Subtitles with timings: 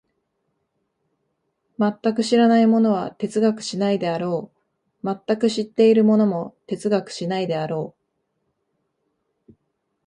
[1.77, 4.51] 全く知らない者は哲学しないであろ
[5.03, 7.93] う、全く知っている者も哲学しないであろ
[9.55, 9.55] う。